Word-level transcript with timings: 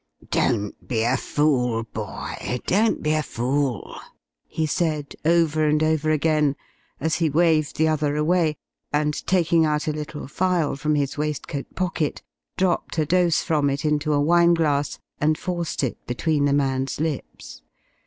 "Don't 0.31 0.87
be 0.87 1.03
a 1.03 1.15
fool, 1.15 1.83
boy 1.83 2.33
don't 2.65 3.03
be 3.03 3.13
a 3.13 3.21
fool!" 3.21 3.97
he 4.47 4.65
said 4.65 5.15
over 5.23 5.63
and 5.67 5.83
over 5.83 6.09
again, 6.09 6.55
as 6.99 7.17
he 7.17 7.29
waved 7.29 7.75
the 7.77 7.87
other 7.87 8.15
away, 8.15 8.55
and, 8.91 9.13
taking 9.27 9.63
out 9.63 9.87
a 9.87 9.91
little 9.93 10.27
phial 10.27 10.75
from 10.75 10.95
his 10.95 11.19
waistcoat 11.19 11.75
pocket, 11.75 12.23
dropped 12.57 12.97
a 12.97 13.05
dose 13.05 13.43
from 13.43 13.69
it 13.69 13.85
into 13.85 14.11
a 14.11 14.19
wine 14.19 14.55
glass 14.55 14.97
and 15.19 15.37
forced 15.37 15.83
it 15.83 16.03
between 16.07 16.45
the 16.45 16.51
man's 16.53 16.99
lips. 16.99 17.61